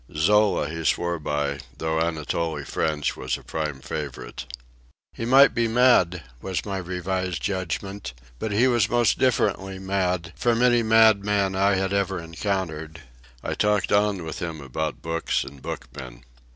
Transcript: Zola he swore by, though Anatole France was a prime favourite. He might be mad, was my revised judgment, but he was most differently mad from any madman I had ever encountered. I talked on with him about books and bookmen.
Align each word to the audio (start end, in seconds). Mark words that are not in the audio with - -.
Zola 0.15 0.67
he 0.67 0.83
swore 0.83 1.19
by, 1.19 1.59
though 1.77 1.99
Anatole 1.99 2.63
France 2.65 3.15
was 3.15 3.37
a 3.37 3.43
prime 3.43 3.81
favourite. 3.81 4.45
He 5.13 5.25
might 5.25 5.53
be 5.53 5.67
mad, 5.67 6.23
was 6.41 6.65
my 6.65 6.77
revised 6.77 7.43
judgment, 7.43 8.13
but 8.39 8.51
he 8.51 8.65
was 8.67 8.89
most 8.89 9.19
differently 9.19 9.77
mad 9.77 10.33
from 10.35 10.63
any 10.63 10.81
madman 10.81 11.53
I 11.53 11.75
had 11.75 11.93
ever 11.93 12.19
encountered. 12.19 13.01
I 13.43 13.53
talked 13.53 13.91
on 13.91 14.23
with 14.23 14.39
him 14.41 14.59
about 14.59 15.03
books 15.03 15.43
and 15.43 15.61
bookmen. 15.61 16.23